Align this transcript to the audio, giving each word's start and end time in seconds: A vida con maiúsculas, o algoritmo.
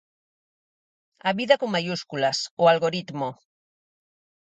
A 1.29 1.31
vida 1.39 1.59
con 1.61 1.69
maiúsculas, 1.75 2.37
o 2.61 2.63
algoritmo. 2.73 3.29